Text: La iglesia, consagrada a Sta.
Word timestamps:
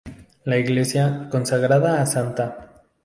La 0.45 0.57
iglesia, 0.57 1.27
consagrada 1.29 2.01
a 2.01 2.07
Sta. 2.07 2.49